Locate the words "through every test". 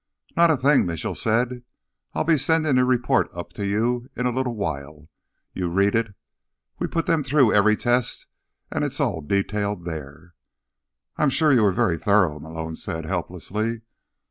7.23-8.25